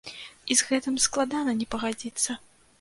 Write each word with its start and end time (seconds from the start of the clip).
І 0.53 0.57
з 0.61 0.65
гэтым 0.69 0.97
складана 1.05 1.57
не 1.63 1.71
пагадзіцца! 1.77 2.41